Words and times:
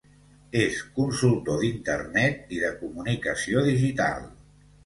És 0.61 0.79
consultor 0.95 1.59
d’Internet 1.63 2.57
i 2.57 2.65
de 2.65 2.73
comunicació 2.83 3.67
digital. 3.71 4.29